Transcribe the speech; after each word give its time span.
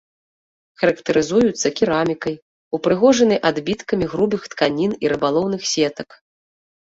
Характарызуюцца 0.83 1.67
керамікай, 1.79 2.35
упрыгожанай 2.79 3.39
адбіткамі 3.51 4.05
грубых 4.15 4.41
тканін 4.53 4.91
і 5.07 5.11
рыбалоўных 5.13 5.61
сетак. 5.73 6.09